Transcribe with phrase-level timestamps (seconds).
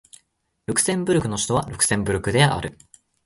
[0.65, 2.75] ルクセンブルクの首都はルクセンブルクである